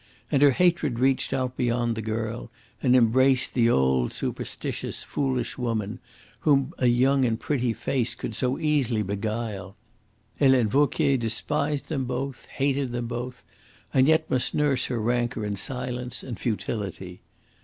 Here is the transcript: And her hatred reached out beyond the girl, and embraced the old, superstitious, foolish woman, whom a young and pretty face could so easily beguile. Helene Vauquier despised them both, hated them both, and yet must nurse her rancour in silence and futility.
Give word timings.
And 0.31 0.41
her 0.41 0.49
hatred 0.49 0.97
reached 0.97 1.31
out 1.31 1.55
beyond 1.55 1.93
the 1.93 2.01
girl, 2.01 2.49
and 2.81 2.95
embraced 2.95 3.53
the 3.53 3.69
old, 3.69 4.13
superstitious, 4.13 5.03
foolish 5.03 5.59
woman, 5.59 5.99
whom 6.39 6.73
a 6.79 6.87
young 6.87 7.23
and 7.23 7.39
pretty 7.39 7.71
face 7.71 8.15
could 8.15 8.33
so 8.33 8.57
easily 8.57 9.03
beguile. 9.03 9.77
Helene 10.37 10.69
Vauquier 10.69 11.17
despised 11.17 11.87
them 11.87 12.05
both, 12.05 12.45
hated 12.47 12.93
them 12.93 13.05
both, 13.05 13.45
and 13.93 14.07
yet 14.07 14.27
must 14.27 14.55
nurse 14.55 14.85
her 14.85 14.99
rancour 14.99 15.45
in 15.45 15.55
silence 15.55 16.23
and 16.23 16.39
futility. 16.39 17.21